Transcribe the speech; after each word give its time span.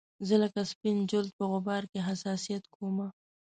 زه 0.27 0.35
لکه 0.43 0.61
سپین 0.71 0.97
جلد 1.11 1.31
په 1.37 1.43
غبار 1.51 1.83
کې 1.91 1.99
حساسیت 2.09 2.63
کومه 2.75 3.07